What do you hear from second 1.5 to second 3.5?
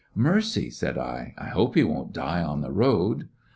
hope he won't die on the road."